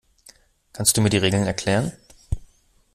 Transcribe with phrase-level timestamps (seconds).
[0.73, 1.91] Kannst du mir die Regeln erklären?